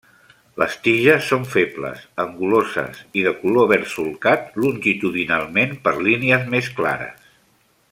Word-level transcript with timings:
Les 0.61 0.77
tiges 0.85 1.27
són 1.33 1.43
febles, 1.51 1.99
anguloses 2.23 3.03
i 3.21 3.25
de 3.27 3.35
color 3.43 3.69
verd 3.73 3.87
solcat 3.93 4.49
longitudinalment 4.65 5.77
per 5.85 5.95
línies 6.09 6.51
més 6.57 6.73
clares. 6.81 7.33